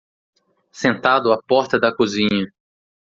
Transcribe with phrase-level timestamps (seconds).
[0.71, 2.51] Sentado à porta da cozinha